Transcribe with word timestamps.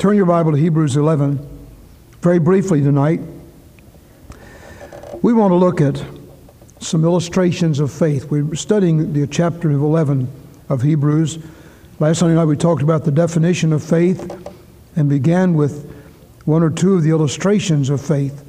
Turn 0.00 0.16
your 0.16 0.24
Bible 0.24 0.52
to 0.52 0.56
Hebrews 0.56 0.96
11 0.96 1.46
very 2.22 2.38
briefly 2.38 2.80
tonight. 2.80 3.20
We 5.20 5.34
want 5.34 5.50
to 5.50 5.56
look 5.56 5.82
at 5.82 6.02
some 6.78 7.04
illustrations 7.04 7.80
of 7.80 7.92
faith. 7.92 8.30
We're 8.30 8.54
studying 8.54 9.12
the 9.12 9.26
chapter 9.26 9.70
of 9.70 9.82
11 9.82 10.26
of 10.70 10.80
Hebrews. 10.80 11.38
Last 11.98 12.20
Sunday 12.20 12.34
night 12.34 12.46
we 12.46 12.56
talked 12.56 12.80
about 12.80 13.04
the 13.04 13.10
definition 13.10 13.74
of 13.74 13.84
faith 13.84 14.50
and 14.96 15.06
began 15.06 15.52
with 15.52 15.94
one 16.46 16.62
or 16.62 16.70
two 16.70 16.94
of 16.94 17.02
the 17.02 17.10
illustrations 17.10 17.90
of 17.90 18.00
faith. 18.00 18.42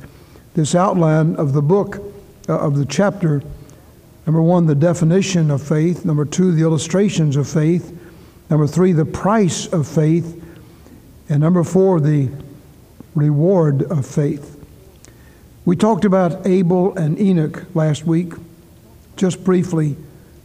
This 0.53 0.73
outline 0.73 1.35
of 1.35 1.51
the 1.51 1.61
book, 1.61 1.97
uh, 2.47 2.59
of 2.59 2.77
the 2.77 2.85
chapter, 2.85 3.43
number 4.25 4.41
one, 4.41 4.67
the 4.67 4.73
definition 4.73 5.51
of 5.51 5.61
faith. 5.61 6.05
Number 6.05 6.23
two, 6.23 6.53
the 6.53 6.61
illustrations 6.61 7.35
of 7.35 7.45
faith. 7.45 7.91
Number 8.49 8.67
three, 8.67 8.93
the 8.93 9.03
price 9.03 9.67
of 9.67 9.85
faith. 9.85 10.41
And 11.31 11.39
number 11.39 11.63
four, 11.63 12.01
the 12.01 12.29
reward 13.15 13.83
of 13.83 14.05
faith. 14.05 14.61
We 15.63 15.77
talked 15.77 16.03
about 16.03 16.45
Abel 16.45 16.93
and 16.97 17.17
Enoch 17.17 17.73
last 17.73 18.05
week. 18.05 18.33
Just 19.15 19.41
briefly, 19.45 19.95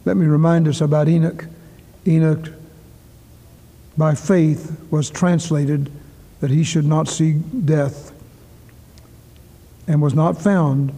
let 0.04 0.16
me 0.16 0.26
remind 0.26 0.68
us 0.68 0.80
about 0.80 1.08
Enoch. 1.08 1.46
Enoch, 2.06 2.50
by 3.98 4.14
faith, 4.14 4.80
was 4.88 5.10
translated 5.10 5.90
that 6.38 6.50
he 6.50 6.62
should 6.62 6.84
not 6.84 7.08
see 7.08 7.32
death 7.32 8.12
and 9.88 10.00
was 10.00 10.14
not 10.14 10.40
found 10.40 10.92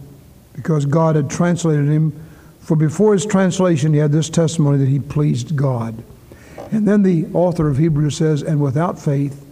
because 0.53 0.85
God 0.85 1.15
had 1.15 1.31
translated 1.31 1.87
him. 1.87 2.13
For 2.59 2.75
before 2.75 3.13
his 3.13 3.25
translation, 3.25 3.93
he 3.93 3.99
had 3.99 4.11
this 4.11 4.29
testimony 4.29 4.77
that 4.77 4.87
he 4.87 4.99
pleased 4.99 5.55
God. 5.55 6.03
And 6.71 6.87
then 6.87 7.01
the 7.01 7.25
author 7.33 7.67
of 7.67 7.79
Hebrews 7.79 8.17
says, 8.17 8.43
and 8.43 8.61
without 8.61 8.99
faith, 8.99 9.47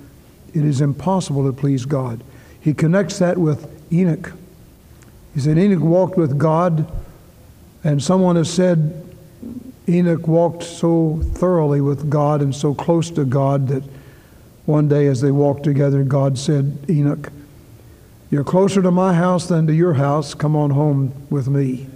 it 0.58 0.66
is 0.66 0.82
impossible 0.82 1.46
to 1.46 1.54
please 1.54 1.86
God. 1.86 2.24
He 2.60 2.74
connects 2.74 3.20
that 3.20 3.38
with 3.38 3.72
Enoch. 3.94 4.34
He 5.36 5.40
said 5.40 5.58
Enoch 5.58 5.84
walked 5.84 6.18
with 6.18 6.40
God, 6.40 6.92
and 7.84 8.02
someone 8.02 8.36
has 8.36 8.52
said 8.52 9.06
Enoch 9.88 10.28
walked 10.28 10.64
so 10.64 11.22
thoroughly 11.34 11.80
with 11.80 12.10
God 12.10 12.42
and 12.42 12.56
so 12.56 12.74
close 12.74 13.12
to 13.12 13.24
God 13.24 13.68
that 13.68 13.84
one 14.66 14.88
day 14.88 15.06
as 15.06 15.22
they 15.22 15.32
walked 15.32 15.64
together, 15.64 16.04
God 16.04 16.40
said, 16.40 16.78
Enoch, 16.90 17.32
you're 18.32 18.44
closer 18.44 18.82
to 18.82 18.92
my 18.92 19.14
house 19.14 19.48
than 19.48 19.68
to 19.68 19.74
your 19.74 19.94
house. 19.94 20.34
Come 20.34 20.56
on 20.56 20.72
home 20.72 21.14
with 21.30 21.48
me. 21.48 21.88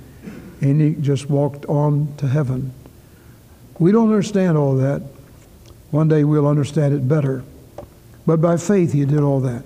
Enoch 0.62 1.02
just 1.02 1.30
walked 1.30 1.66
on 1.66 2.14
to 2.18 2.28
heaven. 2.28 2.74
We 3.80 3.92
don't 3.92 4.10
understand 4.10 4.58
all 4.58 4.76
that. 4.76 5.02
One 5.90 6.08
day 6.08 6.24
we'll 6.24 6.48
understand 6.48 6.94
it 6.94 7.08
better. 7.08 7.44
But 8.26 8.42
by 8.42 8.58
faith, 8.58 8.94
he 8.94 9.06
did 9.06 9.22
all 9.22 9.40
that. 9.42 9.64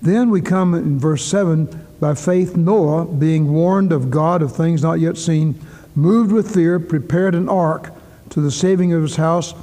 Then 0.00 0.30
we 0.30 0.40
come 0.40 0.74
in 0.74 0.98
verse 0.98 1.24
7 1.24 1.86
by 2.00 2.14
faith, 2.14 2.56
Noah, 2.56 3.06
being 3.06 3.52
warned 3.52 3.92
of 3.92 4.10
God 4.10 4.42
of 4.42 4.54
things 4.54 4.82
not 4.82 5.00
yet 5.00 5.16
seen, 5.16 5.58
moved 5.94 6.32
with 6.32 6.52
fear, 6.52 6.78
prepared 6.78 7.34
an 7.34 7.48
ark 7.48 7.90
to 8.30 8.40
the 8.40 8.50
saving 8.50 8.92
of 8.92 9.02
his 9.02 9.16
house, 9.16 9.54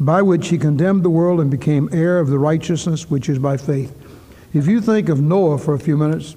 by 0.00 0.20
which 0.22 0.48
he 0.48 0.58
condemned 0.58 1.02
the 1.02 1.10
world 1.10 1.40
and 1.40 1.50
became 1.50 1.88
heir 1.92 2.20
of 2.20 2.28
the 2.28 2.38
righteousness 2.38 3.10
which 3.10 3.28
is 3.28 3.38
by 3.38 3.56
faith. 3.56 3.94
If 4.52 4.66
you 4.66 4.80
think 4.80 5.08
of 5.08 5.20
Noah 5.20 5.58
for 5.58 5.74
a 5.74 5.78
few 5.78 5.96
minutes, 5.96 6.36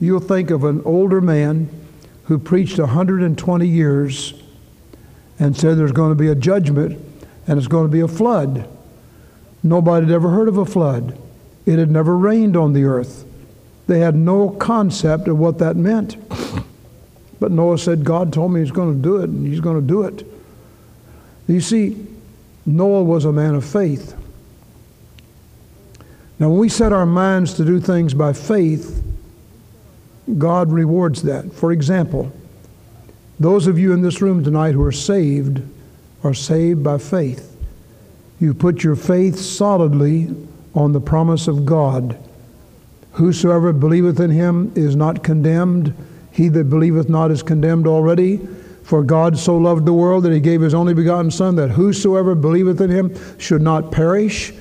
you'll 0.00 0.20
think 0.20 0.50
of 0.50 0.64
an 0.64 0.82
older 0.84 1.20
man 1.20 1.68
who 2.24 2.38
preached 2.38 2.78
120 2.78 3.66
years 3.66 4.34
and 5.38 5.56
said 5.56 5.76
there's 5.76 5.92
going 5.92 6.10
to 6.10 6.14
be 6.14 6.28
a 6.28 6.34
judgment 6.34 7.00
and 7.46 7.58
it's 7.58 7.68
going 7.68 7.84
to 7.84 7.92
be 7.92 8.00
a 8.00 8.08
flood. 8.08 8.68
Nobody 9.64 10.06
had 10.06 10.14
ever 10.14 10.28
heard 10.28 10.46
of 10.46 10.58
a 10.58 10.66
flood. 10.66 11.18
It 11.64 11.78
had 11.78 11.90
never 11.90 12.16
rained 12.16 12.56
on 12.56 12.74
the 12.74 12.84
earth. 12.84 13.24
They 13.86 13.98
had 13.98 14.14
no 14.14 14.50
concept 14.50 15.26
of 15.26 15.38
what 15.38 15.58
that 15.58 15.74
meant. 15.74 16.16
But 17.40 17.50
Noah 17.50 17.78
said, 17.78 18.04
God 18.04 18.32
told 18.32 18.52
me 18.52 18.60
he's 18.60 18.70
going 18.70 18.94
to 18.94 19.02
do 19.02 19.16
it, 19.16 19.30
and 19.30 19.46
he's 19.46 19.60
going 19.60 19.80
to 19.80 19.86
do 19.86 20.02
it. 20.02 20.26
You 21.48 21.60
see, 21.60 22.06
Noah 22.66 23.02
was 23.02 23.24
a 23.24 23.32
man 23.32 23.54
of 23.54 23.64
faith. 23.64 24.14
Now, 26.38 26.50
when 26.50 26.58
we 26.58 26.68
set 26.68 26.92
our 26.92 27.06
minds 27.06 27.54
to 27.54 27.64
do 27.64 27.80
things 27.80 28.12
by 28.12 28.32
faith, 28.34 29.02
God 30.38 30.72
rewards 30.72 31.22
that. 31.22 31.52
For 31.52 31.72
example, 31.72 32.32
those 33.40 33.66
of 33.66 33.78
you 33.78 33.92
in 33.92 34.02
this 34.02 34.20
room 34.20 34.44
tonight 34.44 34.72
who 34.72 34.82
are 34.82 34.92
saved 34.92 35.62
are 36.22 36.34
saved 36.34 36.82
by 36.82 36.98
faith. 36.98 37.53
You 38.40 38.54
put 38.54 38.82
your 38.82 38.96
faith 38.96 39.38
solidly 39.38 40.34
on 40.74 40.92
the 40.92 41.00
promise 41.00 41.46
of 41.48 41.64
God. 41.64 42.18
Whosoever 43.12 43.72
believeth 43.72 44.18
in 44.18 44.30
him 44.30 44.72
is 44.74 44.96
not 44.96 45.22
condemned. 45.22 45.94
He 46.32 46.48
that 46.48 46.64
believeth 46.64 47.08
not 47.08 47.30
is 47.30 47.42
condemned 47.42 47.86
already. 47.86 48.40
For 48.82 49.02
God 49.02 49.38
so 49.38 49.56
loved 49.56 49.86
the 49.86 49.94
world 49.94 50.24
that 50.24 50.32
he 50.32 50.40
gave 50.40 50.60
his 50.60 50.74
only 50.74 50.94
begotten 50.94 51.30
Son, 51.30 51.56
that 51.56 51.70
whosoever 51.70 52.34
believeth 52.34 52.80
in 52.80 52.90
him 52.90 53.14
should 53.38 53.62
not 53.62 53.90
perish, 53.90 54.52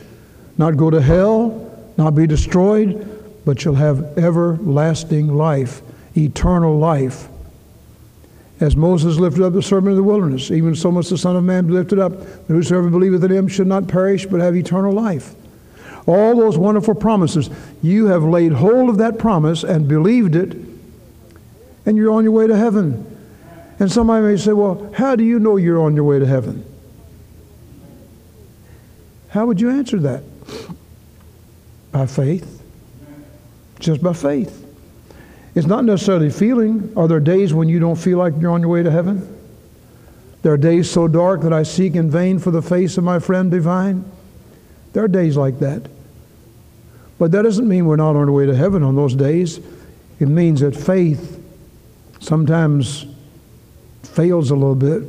not 0.57 0.78
go 0.78 0.89
to 0.89 1.01
hell, 1.01 1.91
not 1.97 2.16
be 2.16 2.25
destroyed, 2.25 3.09
but 3.44 3.59
shall 3.59 3.73
have 3.73 4.17
everlasting 4.17 5.35
life, 5.35 5.81
eternal 6.16 6.78
life. 6.78 7.28
As 8.59 8.75
Moses 8.75 9.17
lifted 9.17 9.43
up 9.43 9.53
the 9.53 9.61
serpent 9.61 9.91
in 9.91 9.97
the 9.97 10.03
wilderness, 10.03 10.51
even 10.51 10.75
so 10.75 10.91
must 10.91 11.09
the 11.09 11.17
Son 11.17 11.35
of 11.35 11.43
Man 11.43 11.67
be 11.67 11.73
lifted 11.73 11.99
up, 11.99 12.19
that 12.19 12.53
whosoever 12.53 12.89
believeth 12.89 13.23
in 13.23 13.31
him 13.31 13.47
should 13.47 13.67
not 13.67 13.87
perish, 13.87 14.25
but 14.25 14.39
have 14.39 14.55
eternal 14.55 14.93
life. 14.93 15.33
All 16.05 16.35
those 16.35 16.57
wonderful 16.57 16.95
promises. 16.95 17.49
You 17.81 18.07
have 18.07 18.23
laid 18.23 18.51
hold 18.51 18.89
of 18.89 18.97
that 18.97 19.17
promise 19.17 19.63
and 19.63 19.87
believed 19.87 20.35
it, 20.35 20.55
and 21.85 21.97
you're 21.97 22.11
on 22.11 22.23
your 22.23 22.33
way 22.33 22.47
to 22.47 22.55
heaven. 22.55 23.09
And 23.79 23.91
somebody 23.91 24.25
may 24.25 24.37
say, 24.37 24.53
Well, 24.53 24.91
how 24.93 25.15
do 25.15 25.23
you 25.23 25.39
know 25.39 25.57
you're 25.57 25.81
on 25.81 25.95
your 25.95 26.03
way 26.03 26.19
to 26.19 26.25
heaven? 26.25 26.65
How 29.29 29.47
would 29.47 29.59
you 29.59 29.71
answer 29.71 29.97
that? 29.99 30.23
By 31.91 32.05
faith. 32.05 32.61
Just 33.79 34.03
by 34.03 34.13
faith. 34.13 34.63
It's 35.55 35.67
not 35.67 35.85
necessarily 35.85 36.29
feeling. 36.29 36.91
Are 36.95 37.07
there 37.07 37.19
days 37.19 37.53
when 37.53 37.69
you 37.69 37.79
don't 37.79 37.95
feel 37.95 38.17
like 38.17 38.33
you're 38.39 38.51
on 38.51 38.61
your 38.61 38.69
way 38.69 38.83
to 38.83 38.89
heaven? 38.89 39.39
There 40.41 40.51
are 40.51 40.57
days 40.57 40.89
so 40.89 41.07
dark 41.07 41.41
that 41.41 41.53
I 41.53 41.63
seek 41.63 41.95
in 41.95 42.09
vain 42.09 42.39
for 42.39 42.51
the 42.51 42.61
face 42.61 42.97
of 42.97 43.03
my 43.03 43.19
friend 43.19 43.51
divine. 43.51 44.03
There 44.93 45.03
are 45.03 45.07
days 45.07 45.37
like 45.37 45.59
that. 45.59 45.89
But 47.19 47.31
that 47.31 47.43
doesn't 47.43 47.67
mean 47.67 47.85
we're 47.85 47.95
not 47.95 48.15
on 48.15 48.27
our 48.27 48.31
way 48.31 48.45
to 48.47 48.55
heaven 48.55 48.83
on 48.83 48.95
those 48.95 49.15
days. 49.15 49.59
It 50.19 50.27
means 50.27 50.61
that 50.61 50.75
faith 50.75 51.39
sometimes 52.19 53.05
fails 54.01 54.49
a 54.49 54.55
little 54.55 54.75
bit. 54.75 55.03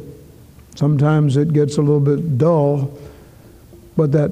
Sometimes 0.76 1.36
it 1.36 1.52
gets 1.52 1.78
a 1.78 1.80
little 1.80 2.00
bit 2.00 2.36
dull. 2.36 2.96
But 3.96 4.12
that 4.12 4.30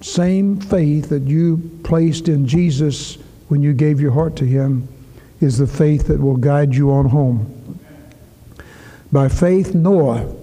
same 0.00 0.60
faith 0.60 1.10
that 1.10 1.22
you 1.22 1.78
placed 1.84 2.28
in 2.28 2.46
Jesus 2.46 3.18
when 3.48 3.62
you 3.62 3.72
gave 3.72 4.00
your 4.00 4.12
heart 4.12 4.36
to 4.36 4.46
Him 4.46 4.88
is 5.40 5.58
the 5.58 5.66
faith 5.66 6.06
that 6.08 6.20
will 6.20 6.36
guide 6.36 6.74
you 6.74 6.90
on 6.92 7.06
home. 7.06 7.80
By 9.12 9.28
faith, 9.28 9.74
Noah 9.74 10.34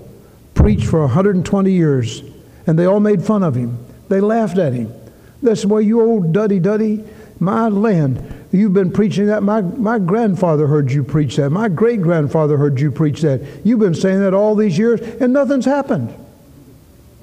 preached 0.54 0.86
for 0.86 1.02
120 1.02 1.72
years, 1.72 2.24
and 2.68 2.78
they 2.78 2.86
all 2.86 3.00
made 3.00 3.24
fun 3.24 3.44
of 3.44 3.56
him. 3.56 3.78
They 4.10 4.22
laughed 4.22 4.58
at 4.58 4.74
him. 4.74 4.94
They 5.42 5.56
said, 5.56 5.70
Well, 5.70 5.82
you 5.82 6.02
old 6.02 6.34
duddy 6.34 6.60
duddy, 6.60 7.04
my 7.40 7.68
land. 7.68 8.48
You've 8.52 8.74
been 8.74 8.92
preaching 8.92 9.28
that. 9.28 9.44
My, 9.44 9.62
my 9.62 9.98
grandfather 9.98 10.68
heard 10.68 10.92
you 10.92 11.04
preach 11.04 11.38
that. 11.38 11.50
My 11.50 11.70
great 11.70 12.02
grandfather 12.02 12.58
heard 12.58 12.80
you 12.80 12.92
preach 12.92 13.22
that. 13.22 13.42
You've 13.66 13.80
been 13.80 13.96
saying 13.96 14.20
that 14.20 14.34
all 14.34 14.56
these 14.56 14.78
years, 14.78 15.00
and 15.22 15.34
nothing's 15.34 15.66
happened. 15.66 16.14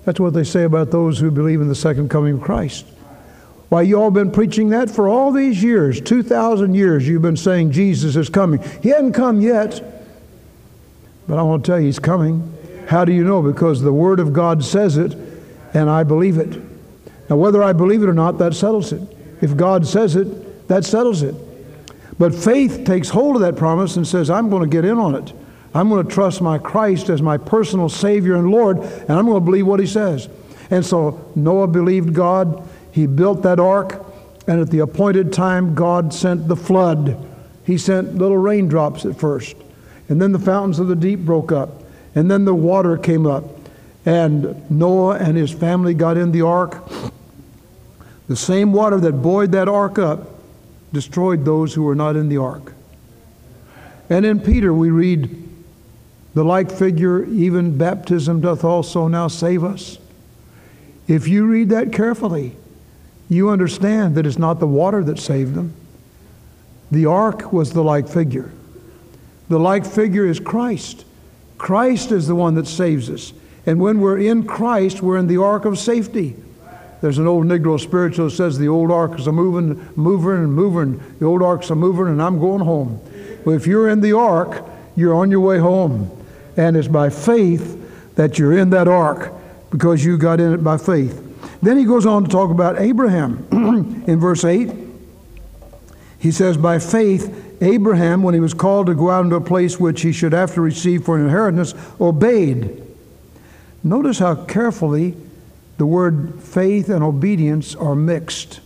That's 0.05 0.19
what 0.19 0.33
they 0.33 0.45
say 0.45 0.65
about 0.65 0.91
those 0.91 1.19
who 1.19 1.31
believe 1.31 1.61
in 1.61 1.69
the 1.69 1.75
second 1.75 2.09
coming 2.09 2.35
of 2.35 2.41
Christ. 2.41 2.87
Why, 3.69 3.83
you 3.83 4.01
all 4.01 4.11
been 4.11 4.31
preaching 4.31 4.71
that 4.71 4.91
for 4.91 5.09
all 5.09 5.31
these 5.31 5.63
years, 5.63 6.01
2,000 6.01 6.75
years, 6.75 7.07
you've 7.07 7.23
been 7.23 7.37
saying 7.37 7.73
Jesus 7.73 8.17
is 8.17 8.31
coming. 8.31 8.63
He 8.83 8.89
hasn't 8.89 9.15
come 9.15 9.43
yet, 9.43 9.83
but 11.27 11.39
I 11.39 11.43
want 11.43 11.65
to 11.65 11.71
tell 11.71 11.79
you, 11.79 11.87
He's 11.87 11.99
coming. 11.99 12.55
How 12.89 13.05
do 13.05 13.13
you 13.13 13.25
know? 13.25 13.43
Because 13.43 13.83
the 13.83 13.93
Word 13.93 14.21
of 14.21 14.33
God 14.33 14.65
says 14.65 14.97
it, 14.97 15.15
and 15.75 15.91
I 15.91 16.03
believe 16.03 16.39
it. 16.39 16.59
Now, 17.29 17.37
whether 17.37 17.63
I 17.63 17.75
believe 17.75 18.03
it 18.03 18.09
or 18.09 18.15
not, 18.15 18.39
that 18.39 18.55
settles 18.55 18.93
it. 18.93 19.03
If 19.43 19.55
God 19.55 19.87
says 19.87 20.17
it, 20.17 20.67
that 20.69 20.87
settles 20.87 21.23
it. 21.23 21.35
But 22.19 22.35
faith 22.35 22.85
takes 22.85 23.11
hold 23.11 23.37
of 23.37 23.43
that 23.43 23.57
promise 23.57 23.97
and 23.97 24.07
says, 24.07 24.31
I'm 24.31 24.49
going 24.49 24.63
to 24.63 24.69
get 24.69 24.87
in 24.87 24.99
on 24.99 25.15
it. 25.15 25.33
I'm 25.75 25.91
going 25.91 26.07
to 26.07 26.13
trust 26.13 26.41
my 26.41 26.57
Christ 26.57 27.11
as 27.11 27.21
my 27.21 27.37
personal 27.37 27.91
Savior 27.91 28.37
and 28.37 28.51
Lord, 28.51 28.79
and 28.79 29.11
I'm 29.11 29.27
going 29.27 29.39
to 29.39 29.45
believe 29.45 29.67
what 29.67 29.79
He 29.81 29.87
says. 29.87 30.29
And 30.71 30.85
so 30.85 31.31
Noah 31.37 31.69
believed 31.69 32.15
God. 32.15 32.67
He 32.93 33.07
built 33.07 33.43
that 33.43 33.61
ark, 33.61 34.05
and 34.47 34.61
at 34.61 34.71
the 34.71 34.81
appointed 34.81 35.33
time, 35.33 35.75
God 35.75 36.13
sent 36.13 36.49
the 36.49 36.57
flood. 36.57 37.17
He 37.65 37.77
sent 37.77 38.17
little 38.17 38.39
raindrops 38.39 39.05
at 39.05 39.19
first, 39.19 39.57
and 40.09 40.21
then 40.21 40.33
the 40.33 40.39
fountains 40.39 40.79
of 40.79 40.89
the 40.89 40.97
deep 40.97 41.21
broke 41.21 41.53
up, 41.53 41.83
and 42.15 42.31
then 42.31 42.45
the 42.45 42.55
water 42.55 42.97
came 42.97 43.27
up, 43.27 43.45
and 44.07 44.71
Noah 44.71 45.19
and 45.19 45.37
his 45.37 45.53
family 45.53 45.93
got 45.93 46.17
in 46.17 46.33
the 46.33 46.43
ark, 46.43 46.83
The 48.27 48.37
same 48.37 48.73
water 48.73 48.99
that 49.01 49.23
buoyed 49.23 49.53
that 49.53 49.69
ark 49.69 49.99
up 49.99 50.39
destroyed 50.93 51.45
those 51.45 51.75
who 51.75 51.83
were 51.83 51.95
not 51.95 52.17
in 52.17 52.29
the 52.29 52.39
ark. 52.39 52.73
And 54.11 54.25
in 54.25 54.41
Peter, 54.41 54.73
we 54.73 54.91
read, 54.91 55.49
The 56.35 56.45
like 56.45 56.71
figure, 56.71 57.25
even 57.25 57.77
baptism 57.77 58.41
doth 58.41 58.65
also 58.65 59.09
now 59.09 59.29
save 59.29 59.65
us. 59.65 59.99
If 61.07 61.29
you 61.29 61.47
read 61.47 61.71
that 61.71 61.93
carefully, 61.93 62.57
you 63.29 63.51
understand 63.51 64.15
that 64.15 64.27
it's 64.27 64.39
not 64.39 64.61
the 64.61 64.67
water 64.67 65.05
that 65.05 65.19
saved 65.19 65.55
them. 65.55 65.75
The 66.91 67.07
ark 67.07 67.53
was 67.53 67.73
the 67.73 67.83
like 67.83 68.09
figure. 68.09 68.51
The 69.49 69.59
like 69.59 69.85
figure 69.85 70.27
is 70.27 70.41
Christ. 70.41 71.05
Christ 71.59 72.13
is 72.13 72.27
the 72.27 72.35
one 72.35 72.55
that 72.55 72.67
saves 72.67 73.11
us. 73.11 73.33
And 73.67 73.81
when 73.81 74.01
we're 74.01 74.19
in 74.19 74.47
Christ, 74.47 75.03
we're 75.03 75.19
in 75.19 75.27
the 75.27 75.43
ark 75.43 75.65
of 75.65 75.79
safety. 75.79 76.37
There's 77.01 77.19
an 77.19 77.27
old 77.27 77.47
Negro 77.47 77.79
spiritual 77.79 78.29
that 78.29 78.35
says 78.35 78.59
the 78.59 78.69
old 78.69 78.91
ark 78.91 79.19
is 79.19 79.27
a 79.27 79.33
moving, 79.33 79.89
moving, 79.95 80.43
and 80.43 80.53
moving. 80.53 81.03
The 81.19 81.27
old 81.27 81.43
ark's 81.43 81.71
a 81.71 81.75
moving, 81.75 82.07
and 82.07 82.23
I'm 82.23 82.41
going 82.41 82.61
home. 82.61 83.01
Well, 83.45 83.55
if 83.55 83.67
you're 83.67 83.89
in 83.89 84.01
the 84.01 84.15
ark, 84.15 84.65
you're 84.97 85.15
on 85.15 85.31
your 85.31 85.41
way 85.41 85.59
home. 85.59 86.11
And 86.57 86.77
it's 86.77 86.89
by 86.89 87.11
faith 87.11 88.15
that 88.17 88.39
you're 88.39 88.59
in 88.59 88.71
that 88.71 88.89
ark 88.89 89.33
because 89.71 90.05
you 90.05 90.19
got 90.19 90.41
in 90.41 90.53
it 90.53 90.65
by 90.65 90.77
faith. 90.77 91.28
Then 91.63 91.77
he 91.77 91.85
goes 91.85 92.07
on 92.07 92.25
to 92.25 92.31
talk 92.31 92.51
about 92.51 92.81
Abraham 92.81 93.47
in 94.07 94.21
verse 94.21 94.45
8. 94.45 94.71
He 96.19 96.31
says, 96.31 96.57
By 96.57 96.79
faith, 96.79 97.57
Abraham, 97.61 98.23
when 98.23 98.35
he 98.35 98.41
was 98.41 98.55
called 98.55 98.87
to 98.87 98.95
go 98.95 99.11
out 99.11 99.25
into 99.25 99.37
a 99.37 99.41
place 99.41 99.79
which 99.79 100.03
he 100.03 100.13
should 100.13 100.35
after 100.35 100.61
receive 100.61 101.05
for 101.05 101.17
an 101.17 101.25
inheritance, 101.25 101.75
obeyed. 102.01 102.83
Notice 103.83 104.19
how 104.19 104.45
carefully 104.45 105.17
the 105.79 105.87
word 105.87 106.41
faith 106.41 106.89
and 106.89 107.03
obedience 107.03 107.75
are 107.75 107.95
mixed. 107.95 108.61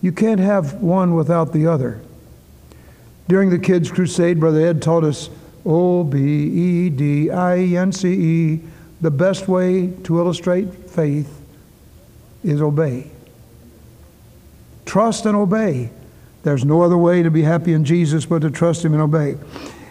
You 0.00 0.12
can't 0.12 0.40
have 0.40 0.74
one 0.74 1.14
without 1.14 1.52
the 1.52 1.66
other. 1.66 2.00
During 3.28 3.48
the 3.48 3.58
Kids' 3.58 3.90
Crusade, 3.90 4.38
Brother 4.40 4.66
Ed 4.66 4.82
taught 4.82 5.04
us 5.04 5.30
O 5.64 6.04
B 6.04 6.18
E 6.18 6.90
D 6.90 7.30
I 7.30 7.58
N 7.58 7.90
C 7.90 8.12
E. 8.12 8.60
The 9.00 9.10
best 9.10 9.48
way 9.48 9.88
to 10.04 10.18
illustrate 10.18 10.90
faith 10.90 11.43
is 12.44 12.62
obey. 12.62 13.10
Trust 14.84 15.26
and 15.26 15.36
obey. 15.36 15.90
There's 16.44 16.64
no 16.64 16.82
other 16.82 16.98
way 16.98 17.22
to 17.22 17.30
be 17.30 17.42
happy 17.42 17.72
in 17.72 17.84
Jesus 17.84 18.26
but 18.26 18.42
to 18.42 18.50
trust 18.50 18.84
Him 18.84 18.92
and 18.92 19.02
obey. 19.02 19.36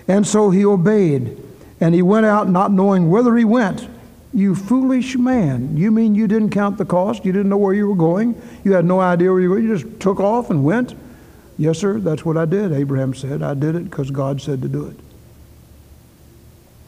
And 0.07 0.27
so 0.27 0.49
he 0.49 0.65
obeyed, 0.65 1.41
and 1.79 1.95
he 1.95 2.01
went 2.01 2.25
out 2.25 2.49
not 2.49 2.71
knowing 2.71 3.09
whither 3.09 3.35
he 3.35 3.45
went. 3.45 3.87
You 4.33 4.55
foolish 4.55 5.15
man. 5.15 5.77
You 5.77 5.91
mean 5.91 6.15
you 6.15 6.27
didn't 6.27 6.49
count 6.49 6.77
the 6.77 6.85
cost? 6.85 7.23
You 7.23 7.31
didn't 7.31 7.49
know 7.49 7.57
where 7.57 7.73
you 7.73 7.87
were 7.87 7.95
going? 7.95 8.41
You 8.63 8.73
had 8.73 8.85
no 8.85 8.99
idea 8.99 9.31
where 9.31 9.39
you 9.39 9.49
were 9.49 9.57
going? 9.57 9.69
You 9.69 9.77
just 9.77 9.99
took 9.99 10.19
off 10.19 10.49
and 10.49 10.63
went? 10.63 10.95
Yes, 11.57 11.77
sir, 11.79 11.99
that's 11.99 12.25
what 12.25 12.35
I 12.35 12.45
did, 12.45 12.71
Abraham 12.71 13.13
said. 13.13 13.43
I 13.43 13.53
did 13.53 13.75
it 13.75 13.83
because 13.85 14.09
God 14.09 14.41
said 14.41 14.61
to 14.63 14.67
do 14.67 14.87
it. 14.87 14.97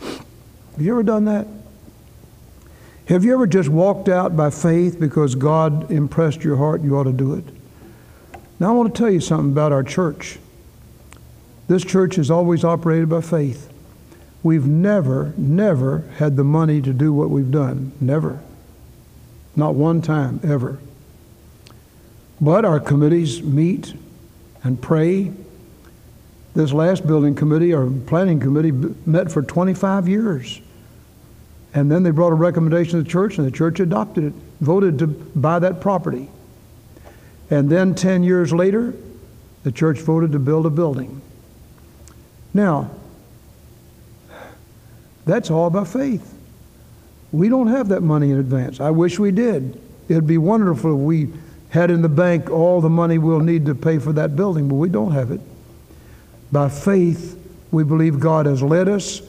Have 0.01 0.81
you 0.81 0.91
ever 0.91 1.03
done 1.03 1.25
that? 1.25 1.47
Have 3.07 3.23
you 3.23 3.33
ever 3.33 3.45
just 3.45 3.69
walked 3.69 4.09
out 4.09 4.35
by 4.35 4.49
faith 4.49 4.99
because 4.99 5.35
God 5.35 5.91
impressed 5.91 6.43
your 6.43 6.57
heart 6.57 6.81
you 6.81 6.97
ought 6.97 7.03
to 7.03 7.13
do 7.13 7.35
it? 7.35 7.45
Now, 8.59 8.69
I 8.69 8.71
want 8.71 8.93
to 8.93 8.97
tell 8.97 9.11
you 9.11 9.19
something 9.19 9.51
about 9.51 9.71
our 9.71 9.83
church. 9.83 10.39
This 11.67 11.83
church 11.83 12.15
has 12.15 12.31
always 12.31 12.63
operated 12.63 13.09
by 13.09 13.21
faith. 13.21 13.71
We've 14.41 14.65
never, 14.65 15.33
never 15.37 16.09
had 16.17 16.35
the 16.35 16.43
money 16.43 16.81
to 16.81 16.93
do 16.93 17.13
what 17.13 17.29
we've 17.29 17.51
done. 17.51 17.91
Never. 17.99 18.39
Not 19.55 19.75
one 19.75 20.01
time, 20.01 20.39
ever. 20.43 20.79
But 22.41 22.65
our 22.65 22.79
committees 22.79 23.41
meet 23.43 23.93
and 24.63 24.81
pray. 24.81 25.31
This 26.55 26.73
last 26.73 27.05
building 27.05 27.35
committee, 27.35 27.73
our 27.73 27.89
planning 28.07 28.39
committee, 28.39 28.71
met 28.71 29.31
for 29.31 29.41
25 29.41 30.07
years. 30.07 30.61
And 31.75 31.91
then 31.91 32.03
they 32.03 32.09
brought 32.09 32.31
a 32.31 32.35
recommendation 32.35 32.91
to 32.97 33.03
the 33.03 33.09
church, 33.09 33.37
and 33.37 33.45
the 33.45 33.51
church 33.51 33.81
adopted 33.81 34.23
it, 34.23 34.33
voted 34.61 34.97
to 34.99 35.07
buy 35.07 35.59
that 35.59 35.81
property. 35.81 36.29
And 37.49 37.69
then 37.69 37.93
10 37.93 38.23
years 38.23 38.53
later, 38.53 38.93
the 39.63 39.73
church 39.73 39.99
voted 39.99 40.31
to 40.31 40.39
build 40.39 40.65
a 40.65 40.69
building. 40.69 41.21
Now, 42.53 42.91
that's 45.25 45.51
all 45.51 45.69
by 45.69 45.83
faith. 45.83 46.33
We 47.33 47.49
don't 47.49 47.67
have 47.67 47.89
that 47.89 48.01
money 48.01 48.31
in 48.31 48.39
advance. 48.39 48.79
I 48.79 48.91
wish 48.91 49.19
we 49.19 49.31
did. 49.31 49.81
It'd 50.07 50.25
be 50.25 50.37
wonderful 50.37 50.93
if 50.93 50.99
we 50.99 51.33
had 51.69 51.91
in 51.91 52.01
the 52.01 52.09
bank 52.09 52.49
all 52.49 52.79
the 52.79 52.89
money 52.89 53.17
we'll 53.17 53.41
need 53.41 53.65
to 53.65 53.75
pay 53.75 53.99
for 53.99 54.13
that 54.13 54.37
building, 54.37 54.69
but 54.69 54.75
we 54.75 54.87
don't 54.87 55.11
have 55.11 55.31
it. 55.31 55.41
By 56.53 56.69
faith, 56.69 57.37
we 57.71 57.83
believe 57.83 58.21
God 58.21 58.45
has 58.45 58.63
led 58.63 58.87
us, 58.87 59.21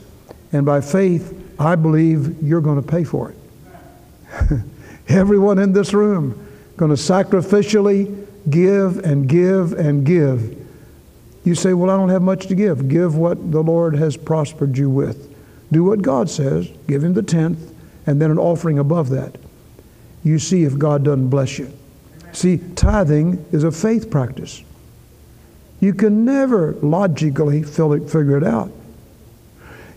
and 0.52 0.64
by 0.64 0.80
faith, 0.80 1.42
I 1.58 1.74
believe 1.74 2.42
you're 2.42 2.60
going 2.60 2.80
to 2.80 2.86
pay 2.86 3.04
for 3.04 3.32
it. 3.32 4.62
Everyone 5.08 5.58
in 5.58 5.72
this 5.72 5.94
room 5.94 6.46
going 6.76 6.90
to 6.90 7.00
sacrificially 7.00 8.26
give 8.50 8.98
and 8.98 9.28
give 9.28 9.72
and 9.72 10.04
give. 10.04 10.62
You 11.44 11.54
say, 11.54 11.72
Well, 11.74 11.90
I 11.90 11.96
don't 11.96 12.08
have 12.08 12.22
much 12.22 12.46
to 12.48 12.54
give. 12.54 12.88
Give 12.88 13.16
what 13.16 13.52
the 13.52 13.62
Lord 13.62 13.94
has 13.96 14.16
prospered 14.16 14.76
you 14.76 14.90
with. 14.90 15.32
Do 15.72 15.84
what 15.84 16.02
God 16.02 16.28
says, 16.30 16.68
give 16.86 17.02
Him 17.02 17.14
the 17.14 17.22
tenth, 17.22 17.72
and 18.06 18.20
then 18.20 18.30
an 18.30 18.38
offering 18.38 18.78
above 18.78 19.10
that. 19.10 19.36
You 20.22 20.38
see 20.38 20.64
if 20.64 20.78
God 20.78 21.04
doesn't 21.04 21.28
bless 21.28 21.58
you. 21.58 21.72
See, 22.32 22.58
tithing 22.74 23.44
is 23.52 23.64
a 23.64 23.72
faith 23.72 24.10
practice. 24.10 24.62
You 25.80 25.94
can 25.94 26.24
never 26.24 26.72
logically 26.82 27.62
figure 27.62 28.36
it 28.36 28.44
out. 28.44 28.70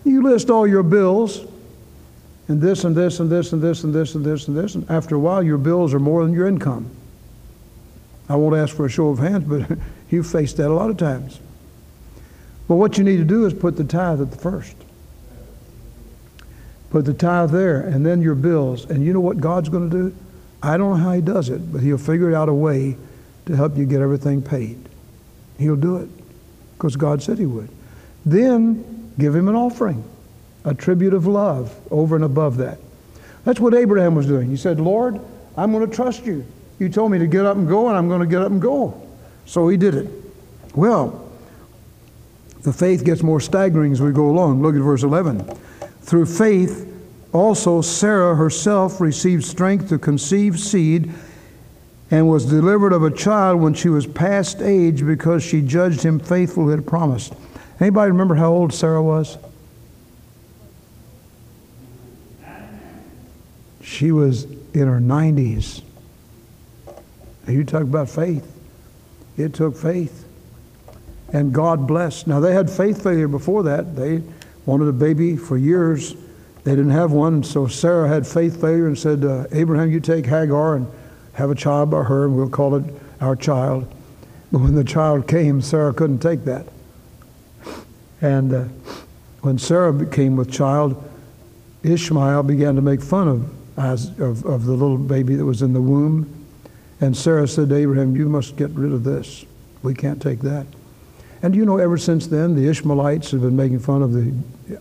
You 0.04 0.22
list 0.22 0.50
all 0.50 0.66
your 0.66 0.82
bills, 0.82 1.44
and 2.50 2.60
this 2.60 2.82
and 2.82 2.96
this 2.96 3.20
and 3.20 3.30
this 3.30 3.52
and 3.52 3.62
this 3.62 3.84
and 3.84 3.94
this 3.94 4.16
and 4.16 4.24
this 4.24 4.48
and 4.48 4.56
this, 4.56 4.74
and 4.74 4.90
after 4.90 5.14
a 5.14 5.18
while, 5.20 5.40
your 5.40 5.56
bills 5.56 5.94
are 5.94 6.00
more 6.00 6.24
than 6.24 6.34
your 6.34 6.48
income. 6.48 6.90
I 8.28 8.34
won't 8.34 8.56
ask 8.56 8.74
for 8.74 8.86
a 8.86 8.88
show 8.88 9.08
of 9.10 9.20
hands, 9.20 9.44
but 9.44 9.78
you've 10.10 10.26
faced 10.26 10.56
that 10.56 10.68
a 10.68 10.74
lot 10.74 10.90
of 10.90 10.96
times. 10.96 11.38
But 12.66 12.74
what 12.74 12.98
you 12.98 13.04
need 13.04 13.18
to 13.18 13.24
do 13.24 13.46
is 13.46 13.54
put 13.54 13.76
the 13.76 13.84
tithe 13.84 14.20
at 14.20 14.32
the 14.32 14.36
first. 14.36 14.74
Put 16.90 17.04
the 17.04 17.14
tithe 17.14 17.52
there, 17.52 17.82
and 17.82 18.04
then 18.04 18.20
your 18.20 18.34
bills. 18.34 18.84
And 18.84 19.04
you 19.04 19.12
know 19.12 19.20
what 19.20 19.38
God's 19.38 19.68
going 19.68 19.88
to 19.88 19.96
do? 19.96 20.16
I 20.60 20.76
don't 20.76 20.98
know 20.98 21.04
how 21.04 21.12
He 21.12 21.20
does 21.20 21.50
it, 21.50 21.72
but 21.72 21.82
He'll 21.82 21.98
figure 21.98 22.34
out 22.34 22.48
a 22.48 22.54
way 22.54 22.96
to 23.46 23.54
help 23.54 23.76
you 23.76 23.86
get 23.86 24.00
everything 24.00 24.42
paid. 24.42 24.88
He'll 25.56 25.76
do 25.76 25.98
it 25.98 26.08
because 26.76 26.96
God 26.96 27.22
said 27.22 27.38
He 27.38 27.46
would. 27.46 27.68
Then 28.26 29.12
give 29.20 29.36
Him 29.36 29.46
an 29.46 29.54
offering 29.54 30.02
a 30.64 30.74
tribute 30.74 31.14
of 31.14 31.26
love 31.26 31.74
over 31.90 32.14
and 32.14 32.24
above 32.24 32.56
that. 32.58 32.78
That's 33.44 33.60
what 33.60 33.74
Abraham 33.74 34.14
was 34.14 34.26
doing. 34.26 34.50
He 34.50 34.56
said, 34.56 34.80
Lord, 34.80 35.20
I'm 35.56 35.72
going 35.72 35.88
to 35.88 35.94
trust 35.94 36.26
you. 36.26 36.44
You 36.78 36.88
told 36.88 37.12
me 37.12 37.18
to 37.18 37.26
get 37.26 37.44
up 37.46 37.56
and 37.56 37.68
go, 37.68 37.88
and 37.88 37.96
I'm 37.96 38.08
going 38.08 38.20
to 38.20 38.26
get 38.26 38.42
up 38.42 38.50
and 38.50 38.60
go. 38.60 39.06
So 39.46 39.68
he 39.68 39.76
did 39.76 39.94
it. 39.94 40.10
Well, 40.74 41.28
the 42.62 42.72
faith 42.72 43.04
gets 43.04 43.22
more 43.22 43.40
staggering 43.40 43.92
as 43.92 44.00
we 44.00 44.12
go 44.12 44.28
along. 44.28 44.62
Look 44.62 44.74
at 44.74 44.82
verse 44.82 45.02
11. 45.02 45.44
Through 46.02 46.26
faith, 46.26 46.86
also 47.32 47.80
Sarah 47.80 48.34
herself 48.34 49.00
received 49.00 49.44
strength 49.44 49.88
to 49.88 49.98
conceive 49.98 50.58
seed 50.58 51.12
and 52.10 52.28
was 52.28 52.44
delivered 52.44 52.92
of 52.92 53.04
a 53.04 53.10
child 53.10 53.60
when 53.60 53.72
she 53.72 53.88
was 53.88 54.06
past 54.06 54.60
age 54.60 55.06
because 55.06 55.42
she 55.42 55.62
judged 55.62 56.02
him 56.02 56.18
faithful 56.18 56.64
who 56.64 56.70
had 56.70 56.86
promised. 56.86 57.34
Anybody 57.78 58.10
remember 58.10 58.34
how 58.34 58.50
old 58.52 58.74
Sarah 58.74 59.02
was? 59.02 59.38
She 63.82 64.12
was 64.12 64.44
in 64.44 64.86
her 64.86 65.00
90s. 65.00 65.82
You 67.48 67.64
talk 67.64 67.82
about 67.82 68.08
faith. 68.08 68.46
It 69.36 69.54
took 69.54 69.76
faith. 69.76 70.26
And 71.32 71.52
God 71.52 71.86
blessed. 71.86 72.26
Now, 72.26 72.40
they 72.40 72.52
had 72.52 72.70
faith 72.70 73.02
failure 73.02 73.28
before 73.28 73.62
that. 73.64 73.96
They 73.96 74.22
wanted 74.66 74.88
a 74.88 74.92
baby 74.92 75.36
for 75.36 75.56
years. 75.56 76.14
They 76.64 76.72
didn't 76.72 76.90
have 76.90 77.12
one. 77.12 77.42
So 77.42 77.66
Sarah 77.66 78.08
had 78.08 78.26
faith 78.26 78.60
failure 78.60 78.86
and 78.86 78.98
said, 78.98 79.24
uh, 79.24 79.44
Abraham, 79.52 79.90
you 79.90 80.00
take 80.00 80.26
Hagar 80.26 80.76
and 80.76 80.86
have 81.34 81.50
a 81.50 81.54
child 81.54 81.90
by 81.90 82.02
her, 82.02 82.26
and 82.26 82.36
we'll 82.36 82.50
call 82.50 82.74
it 82.74 82.84
our 83.20 83.36
child. 83.36 83.92
But 84.52 84.58
when 84.62 84.74
the 84.74 84.84
child 84.84 85.26
came, 85.26 85.62
Sarah 85.62 85.94
couldn't 85.94 86.18
take 86.18 86.44
that. 86.44 86.66
And 88.20 88.52
uh, 88.52 88.64
when 89.40 89.58
Sarah 89.58 90.04
came 90.06 90.36
with 90.36 90.52
child, 90.52 91.02
Ishmael 91.82 92.42
began 92.42 92.74
to 92.74 92.82
make 92.82 93.00
fun 93.00 93.28
of 93.28 93.59
of, 93.80 94.44
of 94.44 94.64
the 94.64 94.72
little 94.72 94.98
baby 94.98 95.34
that 95.34 95.44
was 95.44 95.62
in 95.62 95.72
the 95.72 95.80
womb. 95.80 96.46
And 97.00 97.16
Sarah 97.16 97.48
said 97.48 97.70
to 97.70 97.74
Abraham, 97.74 98.14
You 98.14 98.28
must 98.28 98.56
get 98.56 98.70
rid 98.70 98.92
of 98.92 99.04
this. 99.04 99.44
We 99.82 99.94
can't 99.94 100.20
take 100.20 100.40
that. 100.40 100.66
And 101.42 101.54
you 101.54 101.64
know, 101.64 101.78
ever 101.78 101.96
since 101.96 102.26
then, 102.26 102.54
the 102.54 102.68
Ishmaelites 102.68 103.30
have 103.30 103.40
been 103.40 103.56
making 103.56 103.78
fun 103.78 104.02
of 104.02 104.12
the 104.12 104.34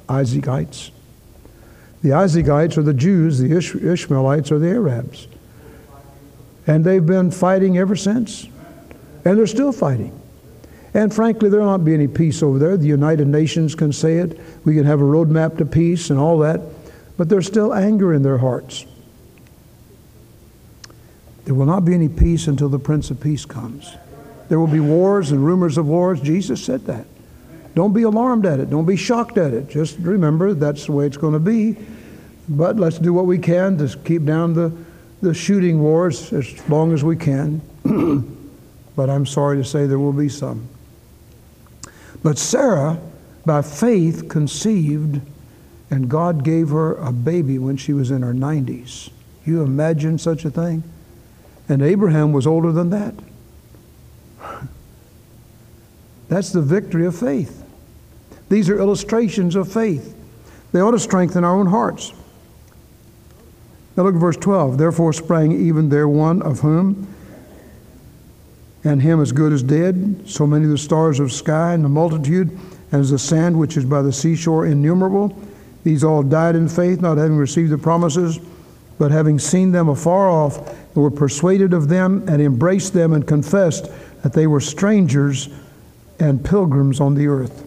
Isaacites. 0.07 0.91
The 2.01 2.09
Isaacites 2.09 2.77
are 2.77 2.83
the 2.83 2.93
Jews, 2.93 3.39
the 3.39 3.57
Ish- 3.57 3.75
Ishmaelites 3.75 4.51
are 4.51 4.59
the 4.59 4.69
Arabs. 4.69 5.27
And 6.67 6.83
they've 6.83 7.05
been 7.05 7.31
fighting 7.31 7.77
ever 7.77 7.95
since. 7.95 8.47
And 9.25 9.37
they're 9.37 9.47
still 9.47 9.71
fighting. 9.71 10.19
And 10.93 11.13
frankly, 11.13 11.49
there'll 11.49 11.65
not 11.65 11.85
be 11.85 11.93
any 11.93 12.07
peace 12.07 12.41
over 12.41 12.57
there. 12.57 12.75
The 12.75 12.87
United 12.87 13.27
Nations 13.27 13.75
can 13.75 13.93
say 13.93 14.17
it. 14.17 14.39
We 14.65 14.75
can 14.75 14.85
have 14.85 15.01
a 15.01 15.05
roadmap 15.05 15.57
to 15.57 15.65
peace 15.65 16.09
and 16.09 16.19
all 16.19 16.39
that. 16.39 16.61
But 17.17 17.29
there's 17.29 17.47
still 17.47 17.73
anger 17.73 18.13
in 18.13 18.23
their 18.23 18.37
hearts. 18.37 18.85
There 21.45 21.55
will 21.55 21.65
not 21.65 21.85
be 21.85 21.93
any 21.93 22.09
peace 22.09 22.47
until 22.47 22.69
the 22.69 22.79
Prince 22.79 23.11
of 23.11 23.19
Peace 23.19 23.45
comes. 23.45 23.95
There 24.49 24.59
will 24.59 24.67
be 24.67 24.79
wars 24.79 25.31
and 25.31 25.45
rumors 25.45 25.77
of 25.77 25.87
wars. 25.87 26.19
Jesus 26.21 26.63
said 26.63 26.85
that. 26.85 27.05
Don't 27.75 27.93
be 27.93 28.03
alarmed 28.03 28.45
at 28.45 28.59
it. 28.59 28.69
Don't 28.69 28.85
be 28.85 28.95
shocked 28.95 29.37
at 29.37 29.53
it. 29.53 29.69
Just 29.69 29.97
remember 29.99 30.53
that's 30.53 30.87
the 30.87 30.91
way 30.91 31.05
it's 31.05 31.17
going 31.17 31.33
to 31.33 31.39
be. 31.39 31.77
But 32.49 32.77
let's 32.77 32.97
do 32.97 33.13
what 33.13 33.25
we 33.25 33.37
can 33.37 33.77
to 33.77 33.95
keep 33.99 34.25
down 34.25 34.53
the, 34.53 34.75
the 35.21 35.33
shooting 35.33 35.81
wars 35.81 36.33
as 36.33 36.67
long 36.67 36.93
as 36.93 37.03
we 37.03 37.15
can. 37.15 37.61
but 38.95 39.09
I'm 39.09 39.25
sorry 39.25 39.57
to 39.57 39.63
say 39.63 39.85
there 39.85 39.99
will 39.99 40.13
be 40.13 40.29
some. 40.29 40.67
But 42.23 42.37
Sarah, 42.37 42.99
by 43.45 43.61
faith, 43.61 44.27
conceived, 44.29 45.21
and 45.91 46.09
God 46.09 46.43
gave 46.43 46.69
her 46.69 46.95
a 46.95 47.11
baby 47.11 47.59
when 47.59 47.77
she 47.77 47.93
was 47.93 48.11
in 48.11 48.23
her 48.23 48.33
90s. 48.33 49.09
You 49.45 49.61
imagine 49.61 50.17
such 50.17 50.43
a 50.43 50.49
thing? 50.49 50.83
And 51.69 51.83
Abraham 51.83 52.33
was 52.33 52.47
older 52.47 52.71
than 52.71 52.89
that. 52.89 53.13
That's 56.27 56.51
the 56.51 56.61
victory 56.61 57.05
of 57.05 57.17
faith. 57.17 57.63
These 58.49 58.69
are 58.69 58.79
illustrations 58.79 59.55
of 59.55 59.71
faith. 59.71 60.15
They 60.71 60.79
ought 60.79 60.91
to 60.91 60.99
strengthen 60.99 61.43
our 61.43 61.55
own 61.55 61.67
hearts. 61.67 62.13
Now 63.95 64.03
look 64.03 64.15
at 64.15 64.21
verse 64.21 64.37
12. 64.37 64.77
Therefore 64.77 65.13
sprang 65.13 65.51
even 65.51 65.89
there 65.89 66.07
one 66.07 66.41
of 66.41 66.59
whom, 66.59 67.07
and 68.83 69.01
him 69.01 69.21
as 69.21 69.31
good 69.31 69.51
as 69.51 69.61
dead, 69.61 70.23
so 70.25 70.47
many 70.47 70.65
of 70.65 70.71
the 70.71 70.77
stars 70.77 71.19
of 71.19 71.31
sky 71.31 71.73
and 71.73 71.83
the 71.83 71.89
multitude, 71.89 72.57
as 72.91 73.11
the 73.11 73.19
sand 73.19 73.57
which 73.57 73.77
is 73.77 73.85
by 73.85 74.01
the 74.01 74.13
seashore 74.13 74.65
innumerable. 74.65 75.37
These 75.83 76.03
all 76.03 76.23
died 76.23 76.55
in 76.55 76.67
faith, 76.67 77.01
not 77.01 77.17
having 77.17 77.37
received 77.37 77.71
the 77.71 77.77
promises, 77.77 78.39
but 78.99 79.09
having 79.09 79.39
seen 79.39 79.71
them 79.71 79.89
afar 79.89 80.29
off, 80.29 80.75
were 80.99 81.09
persuaded 81.09 81.73
of 81.73 81.87
them, 81.87 82.23
and 82.27 82.41
embraced 82.41 82.93
them, 82.93 83.13
and 83.13 83.25
confessed 83.25 83.89
that 84.21 84.33
they 84.33 84.45
were 84.45 84.59
strangers 84.59 85.49
and 86.19 86.43
pilgrims 86.43 86.99
on 86.99 87.15
the 87.15 87.27
earth. 87.27 87.65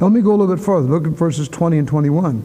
Now, 0.00 0.06
let 0.08 0.12
me 0.12 0.20
go 0.20 0.30
a 0.30 0.36
little 0.36 0.54
bit 0.54 0.64
further. 0.64 0.88
Look 0.88 1.06
at 1.06 1.12
verses 1.12 1.48
20 1.48 1.78
and 1.78 1.88
21. 1.88 2.44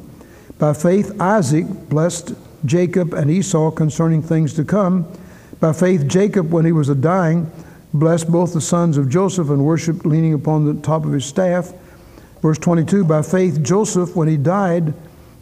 By 0.57 0.73
faith, 0.73 1.19
Isaac 1.19 1.65
blessed 1.89 2.33
Jacob 2.65 3.13
and 3.13 3.29
Esau 3.29 3.71
concerning 3.71 4.21
things 4.21 4.53
to 4.53 4.63
come. 4.63 5.11
By 5.59 5.73
faith, 5.73 6.07
Jacob, 6.07 6.51
when 6.51 6.65
he 6.65 6.71
was 6.71 6.89
a 6.89 6.95
dying, 6.95 7.51
blessed 7.93 8.31
both 8.31 8.53
the 8.53 8.61
sons 8.61 8.97
of 8.97 9.09
Joseph 9.09 9.49
and 9.49 9.65
worshiped 9.65 10.05
leaning 10.05 10.33
upon 10.33 10.65
the 10.65 10.81
top 10.81 11.05
of 11.05 11.11
his 11.11 11.25
staff. 11.25 11.73
Verse 12.41 12.57
22 12.57 13.03
By 13.03 13.21
faith, 13.21 13.61
Joseph, 13.63 14.15
when 14.15 14.27
he 14.27 14.37
died, 14.37 14.93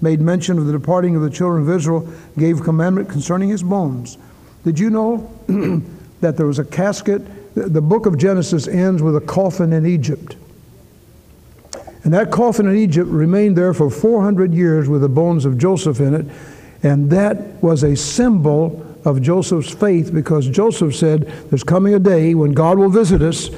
made 0.02 0.22
mention 0.22 0.58
of 0.58 0.66
the 0.66 0.72
departing 0.72 1.16
of 1.16 1.22
the 1.22 1.30
children 1.30 1.64
of 1.64 1.70
Israel, 1.70 2.08
gave 2.38 2.64
commandment 2.64 3.10
concerning 3.10 3.50
his 3.50 3.64
bones. 3.64 4.18
Did 4.64 4.80
you 4.80 4.90
know 4.90 5.32
that 6.22 6.38
there 6.38 6.46
was 6.46 6.60
a 6.60 6.66
casket? 6.66 7.22
The 7.56 7.82
book 7.82 8.06
of 8.06 8.18
Genesis 8.18 8.68
ends 8.68 9.02
with 9.02 9.16
a 9.16 9.22
coffin 9.22 9.74
in 9.74 9.86
Egypt. 9.86 10.36
And 12.04 12.14
that 12.14 12.32
coffin 12.32 12.68
in 12.68 12.76
Egypt 12.76 13.10
remained 13.10 13.58
there 13.58 13.74
for 13.74 13.90
400 13.90 14.54
years 14.54 14.88
with 14.88 15.02
the 15.02 15.10
bones 15.10 15.46
of 15.46 15.58
Joseph 15.58 16.00
in 16.00 16.14
it. 16.14 16.26
And 16.84 17.10
that 17.10 17.62
was 17.62 17.84
a 17.84 17.96
symbol 17.96 18.84
of 19.04 19.22
Joseph's 19.22 19.74
faith 19.74 20.14
because 20.14 20.48
Joseph 20.48 20.96
said, 20.96 21.28
There's 21.50 21.64
coming 21.64 21.94
a 21.94 22.00
day 22.00 22.34
when 22.34 22.52
God 22.52 22.78
will 22.78 22.90
visit 22.90 23.22
us 23.22 23.50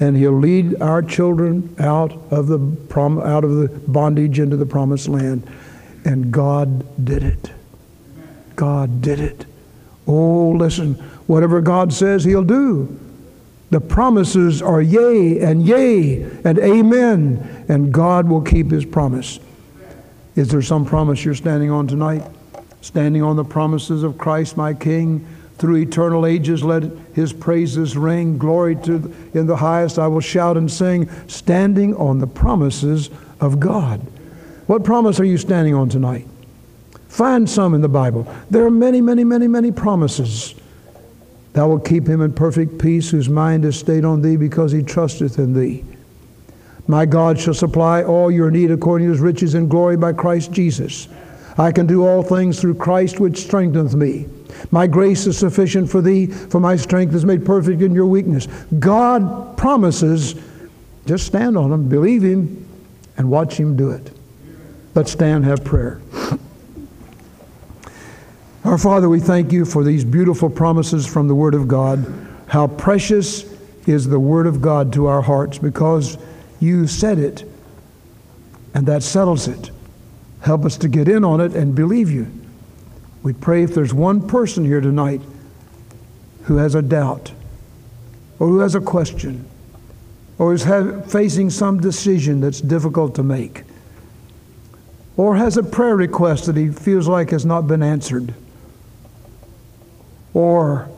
and 0.00 0.16
he'll 0.16 0.32
lead 0.32 0.80
our 0.80 1.02
children 1.02 1.74
out 1.78 2.12
of 2.32 2.46
the, 2.48 2.58
prom- 2.88 3.20
out 3.20 3.44
of 3.44 3.56
the 3.56 3.68
bondage 3.88 4.38
into 4.38 4.56
the 4.56 4.66
promised 4.66 5.08
land. 5.08 5.48
And 6.04 6.32
God 6.32 7.04
did 7.04 7.22
it. 7.22 7.50
God 8.56 9.00
did 9.00 9.20
it. 9.20 9.46
Oh, 10.06 10.50
listen, 10.50 10.94
whatever 11.26 11.60
God 11.60 11.92
says, 11.92 12.24
he'll 12.24 12.42
do. 12.42 12.98
The 13.70 13.80
promises 13.80 14.60
are 14.60 14.82
yea 14.82 15.40
and 15.40 15.66
yea 15.66 16.24
and 16.44 16.58
amen, 16.58 17.64
and 17.68 17.92
God 17.92 18.28
will 18.28 18.42
keep 18.42 18.70
his 18.70 18.84
promise. 18.84 19.40
Is 20.36 20.48
there 20.48 20.62
some 20.62 20.84
promise 20.84 21.24
you're 21.24 21.34
standing 21.34 21.70
on 21.70 21.86
tonight? 21.86 22.22
Standing 22.80 23.22
on 23.22 23.36
the 23.36 23.44
promises 23.44 24.02
of 24.02 24.18
Christ, 24.18 24.56
my 24.56 24.74
King, 24.74 25.26
through 25.56 25.76
eternal 25.76 26.26
ages, 26.26 26.64
let 26.64 26.82
his 27.14 27.32
praises 27.32 27.96
ring. 27.96 28.36
Glory 28.36 28.76
to 28.76 29.14
in 29.32 29.46
the 29.46 29.56
highest, 29.56 29.98
I 29.98 30.08
will 30.08 30.20
shout 30.20 30.56
and 30.56 30.70
sing, 30.70 31.08
standing 31.28 31.94
on 31.94 32.18
the 32.18 32.26
promises 32.26 33.08
of 33.40 33.60
God. 33.60 34.04
What 34.72 34.84
promise 34.84 35.20
are 35.20 35.24
you 35.24 35.36
standing 35.36 35.74
on 35.74 35.90
tonight? 35.90 36.26
Find 37.08 37.46
some 37.50 37.74
in 37.74 37.82
the 37.82 37.90
Bible. 37.90 38.26
There 38.48 38.64
are 38.64 38.70
many, 38.70 39.02
many, 39.02 39.22
many, 39.22 39.46
many 39.46 39.70
promises. 39.70 40.54
Thou 41.52 41.68
wilt 41.68 41.84
keep 41.84 42.06
him 42.06 42.22
in 42.22 42.32
perfect 42.32 42.78
peace 42.78 43.10
whose 43.10 43.28
mind 43.28 43.66
is 43.66 43.78
stayed 43.78 44.06
on 44.06 44.22
thee 44.22 44.36
because 44.36 44.72
he 44.72 44.82
trusteth 44.82 45.38
in 45.38 45.52
thee. 45.52 45.84
My 46.86 47.04
God 47.04 47.38
shall 47.38 47.52
supply 47.52 48.02
all 48.02 48.30
your 48.30 48.50
need 48.50 48.70
according 48.70 49.08
to 49.08 49.12
his 49.12 49.20
riches 49.20 49.52
and 49.52 49.68
glory 49.68 49.98
by 49.98 50.14
Christ 50.14 50.52
Jesus. 50.52 51.06
I 51.58 51.70
can 51.70 51.86
do 51.86 52.06
all 52.06 52.22
things 52.22 52.58
through 52.58 52.76
Christ 52.76 53.20
which 53.20 53.42
strengtheneth 53.42 53.94
me. 53.94 54.26
My 54.70 54.86
grace 54.86 55.26
is 55.26 55.36
sufficient 55.36 55.90
for 55.90 56.00
thee, 56.00 56.28
for 56.28 56.60
my 56.60 56.76
strength 56.76 57.14
is 57.14 57.26
made 57.26 57.44
perfect 57.44 57.82
in 57.82 57.94
your 57.94 58.06
weakness. 58.06 58.46
God 58.78 59.54
promises, 59.58 60.34
just 61.04 61.26
stand 61.26 61.58
on 61.58 61.70
him, 61.70 61.90
believe 61.90 62.22
him, 62.22 62.66
and 63.18 63.28
watch 63.28 63.60
him 63.60 63.76
do 63.76 63.90
it. 63.90 64.12
Let's 64.94 65.10
stand 65.10 65.36
and 65.36 65.44
have 65.46 65.64
prayer. 65.64 66.00
Our 68.64 68.76
Father, 68.78 69.08
we 69.08 69.20
thank 69.20 69.50
you 69.50 69.64
for 69.64 69.82
these 69.82 70.04
beautiful 70.04 70.50
promises 70.50 71.06
from 71.06 71.28
the 71.28 71.34
Word 71.34 71.54
of 71.54 71.66
God. 71.66 72.04
How 72.46 72.66
precious 72.66 73.50
is 73.86 74.06
the 74.06 74.20
Word 74.20 74.46
of 74.46 74.60
God 74.60 74.92
to 74.92 75.06
our 75.06 75.22
hearts 75.22 75.58
because 75.58 76.18
you 76.60 76.86
said 76.86 77.18
it, 77.18 77.44
and 78.74 78.86
that 78.86 79.02
settles 79.02 79.48
it. 79.48 79.70
Help 80.42 80.64
us 80.64 80.76
to 80.78 80.88
get 80.88 81.08
in 81.08 81.24
on 81.24 81.40
it 81.40 81.54
and 81.54 81.74
believe 81.74 82.10
you. 82.10 82.30
We 83.22 83.32
pray 83.32 83.62
if 83.62 83.74
there's 83.74 83.94
one 83.94 84.28
person 84.28 84.64
here 84.64 84.80
tonight 84.80 85.22
who 86.44 86.56
has 86.56 86.74
a 86.74 86.82
doubt, 86.82 87.32
or 88.38 88.46
who 88.48 88.58
has 88.58 88.74
a 88.74 88.80
question, 88.80 89.48
or 90.38 90.52
is 90.52 90.64
facing 91.10 91.50
some 91.50 91.80
decision 91.80 92.40
that's 92.40 92.60
difficult 92.60 93.14
to 93.14 93.22
make, 93.22 93.62
or 95.16 95.36
has 95.36 95.56
a 95.56 95.62
prayer 95.62 95.96
request 95.96 96.46
that 96.46 96.56
he 96.56 96.68
feels 96.68 97.06
like 97.06 97.30
has 97.30 97.44
not 97.44 97.66
been 97.66 97.82
answered 97.82 98.34
or 100.34 100.88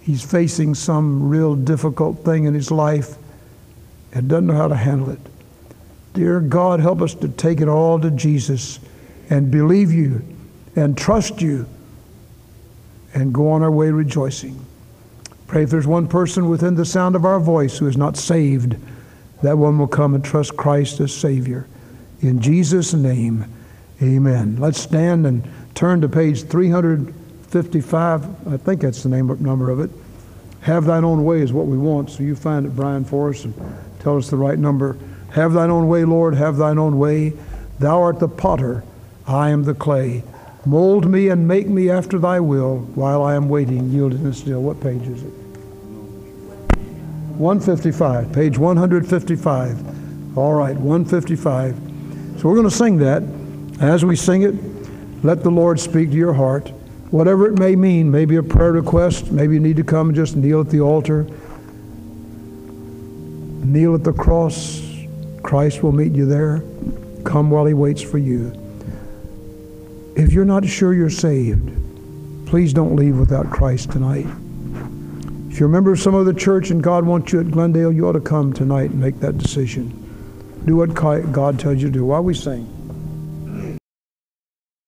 he's 0.00 0.22
facing 0.22 0.74
some 0.74 1.28
real 1.28 1.54
difficult 1.54 2.24
thing 2.24 2.44
in 2.44 2.54
his 2.54 2.70
life 2.70 3.14
and 4.12 4.28
doesn't 4.28 4.46
know 4.46 4.54
how 4.54 4.68
to 4.68 4.76
handle 4.76 5.10
it. 5.10 5.20
Dear 6.12 6.40
God, 6.40 6.80
help 6.80 7.00
us 7.00 7.14
to 7.14 7.28
take 7.28 7.60
it 7.60 7.68
all 7.68 7.98
to 8.00 8.10
Jesus 8.10 8.80
and 9.30 9.50
believe 9.50 9.92
you 9.92 10.22
and 10.76 10.98
trust 10.98 11.40
you 11.40 11.66
and 13.14 13.32
go 13.32 13.50
on 13.50 13.62
our 13.62 13.70
way 13.70 13.90
rejoicing. 13.90 14.64
Pray 15.46 15.62
if 15.62 15.70
there's 15.70 15.86
one 15.86 16.08
person 16.08 16.48
within 16.48 16.74
the 16.74 16.84
sound 16.84 17.14
of 17.14 17.24
our 17.24 17.38
voice 17.38 17.78
who 17.78 17.86
is 17.86 17.96
not 17.96 18.16
saved, 18.16 18.76
that 19.42 19.56
one 19.56 19.78
will 19.78 19.86
come 19.86 20.14
and 20.14 20.24
trust 20.24 20.56
Christ 20.56 21.00
as 21.00 21.14
Savior. 21.14 21.66
In 22.22 22.40
Jesus' 22.40 22.94
name, 22.94 23.44
amen. 24.00 24.56
Let's 24.58 24.78
stand 24.78 25.26
and 25.26 25.46
turn 25.74 26.00
to 26.02 26.08
page 26.08 26.44
355. 26.44 28.48
I 28.48 28.56
think 28.56 28.80
that's 28.80 29.02
the 29.02 29.08
name 29.08 29.26
number 29.40 29.70
of 29.70 29.80
it. 29.80 29.90
Have 30.60 30.84
thine 30.84 31.04
own 31.04 31.24
way 31.24 31.40
is 31.40 31.52
what 31.52 31.66
we 31.66 31.76
want. 31.76 32.10
So 32.10 32.22
you 32.22 32.36
find 32.36 32.64
it, 32.64 32.76
Brian, 32.76 33.04
for 33.04 33.30
us 33.30 33.44
and 33.44 33.52
tell 33.98 34.16
us 34.16 34.30
the 34.30 34.36
right 34.36 34.56
number. 34.56 34.96
Have 35.32 35.52
thine 35.52 35.70
own 35.70 35.88
way, 35.88 36.04
Lord, 36.04 36.36
have 36.36 36.56
thine 36.56 36.78
own 36.78 36.98
way. 36.98 37.32
Thou 37.80 38.00
art 38.00 38.20
the 38.20 38.28
potter, 38.28 38.84
I 39.26 39.50
am 39.50 39.64
the 39.64 39.74
clay. 39.74 40.22
Mold 40.64 41.10
me 41.10 41.28
and 41.28 41.48
make 41.48 41.66
me 41.66 41.90
after 41.90 42.20
thy 42.20 42.38
will 42.38 42.78
while 42.94 43.24
I 43.24 43.34
am 43.34 43.48
waiting, 43.48 43.90
yielded 43.90 44.20
and 44.20 44.36
still. 44.36 44.62
What 44.62 44.80
page 44.80 45.02
is 45.08 45.24
it? 45.24 45.32
155, 47.36 48.32
page 48.32 48.58
155. 48.58 50.38
All 50.38 50.52
right, 50.52 50.76
155. 50.76 51.91
So 52.42 52.48
we're 52.48 52.56
going 52.56 52.68
to 52.68 52.74
sing 52.74 52.98
that. 52.98 53.22
As 53.80 54.04
we 54.04 54.16
sing 54.16 54.42
it, 54.42 54.52
let 55.24 55.44
the 55.44 55.50
Lord 55.50 55.78
speak 55.78 56.10
to 56.10 56.16
your 56.16 56.32
heart. 56.32 56.70
Whatever 57.12 57.46
it 57.46 57.56
may 57.56 57.76
mean, 57.76 58.10
maybe 58.10 58.34
a 58.34 58.42
prayer 58.42 58.72
request, 58.72 59.30
maybe 59.30 59.54
you 59.54 59.60
need 59.60 59.76
to 59.76 59.84
come 59.84 60.08
and 60.08 60.16
just 60.16 60.34
kneel 60.34 60.60
at 60.60 60.68
the 60.68 60.80
altar, 60.80 61.22
kneel 63.62 63.94
at 63.94 64.02
the 64.02 64.12
cross. 64.12 64.82
Christ 65.44 65.84
will 65.84 65.92
meet 65.92 66.16
you 66.16 66.26
there. 66.26 66.64
Come 67.22 67.48
while 67.48 67.64
He 67.64 67.74
waits 67.74 68.02
for 68.02 68.18
you. 68.18 68.50
If 70.16 70.32
you're 70.32 70.44
not 70.44 70.66
sure 70.66 70.92
you're 70.92 71.10
saved, 71.10 71.70
please 72.46 72.72
don't 72.72 72.96
leave 72.96 73.18
without 73.18 73.50
Christ 73.50 73.92
tonight. 73.92 74.26
If 75.48 75.60
you're 75.60 75.68
a 75.68 75.72
member 75.72 75.92
of 75.92 76.00
some 76.00 76.16
other 76.16 76.32
church 76.32 76.70
and 76.70 76.82
God 76.82 77.06
wants 77.06 77.32
you 77.32 77.38
at 77.38 77.52
Glendale, 77.52 77.92
you 77.92 78.08
ought 78.08 78.14
to 78.14 78.20
come 78.20 78.52
tonight 78.52 78.90
and 78.90 78.98
make 78.98 79.20
that 79.20 79.38
decision. 79.38 80.01
Do 80.64 80.76
what 80.76 80.94
God 80.94 81.58
tells 81.58 81.78
you 81.82 81.88
to 81.88 81.92
do. 81.92 82.04
Why 82.06 82.16
are 82.16 82.22
we 82.22 82.34
sing? 82.34 82.81